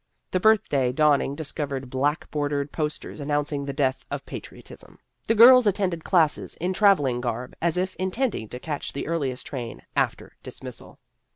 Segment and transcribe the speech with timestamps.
[0.31, 4.97] The birthday dawning discovered black bordered posters announcing the death of patriotism.
[5.27, 9.83] The girls attended classes in travelling garb, as if intending to catch the earliest train
[9.95, 10.97] after dismissal.